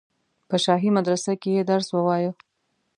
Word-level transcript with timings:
په 0.49 0.55
شاهي 0.63 0.89
مدرسه 0.97 1.31
کې 1.41 1.49
یې 1.57 1.63
درس 1.71 1.87
ووایه. 1.93 2.31